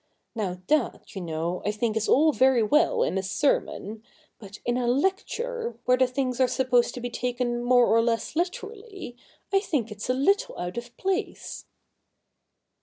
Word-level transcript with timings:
Now 0.33 0.59
that, 0.65 1.13
you 1.15 1.21
know, 1.21 1.61
I 1.63 1.69
think 1.69 1.95
is 1.95 2.09
all 2.09 2.33
very 2.33 2.63
well 2.63 3.03
in 3.03 3.19
a 3.19 3.21
sermon^ 3.21 4.01
but 4.39 4.57
in 4.65 4.75
a 4.75 4.87
lecture, 4.87 5.77
where 5.85 5.95
the 5.95 6.07
things 6.07 6.39
are 6.39 6.47
supposed 6.47 6.95
to 6.95 6.99
be 6.99 7.11
taken 7.11 7.63
more 7.63 7.85
or 7.85 8.01
less 8.01 8.35
literally, 8.35 9.15
I 9.53 9.59
think 9.59 9.91
it 9.91 9.97
is 9.97 10.09
a 10.09 10.15
little 10.15 10.57
out 10.57 10.79
of 10.79 10.97
place.' 10.97 11.65